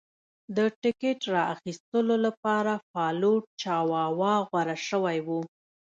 [0.57, 5.27] د ټکټ را ایستلو لپاره فالوټ چاواوا غوره شوی و.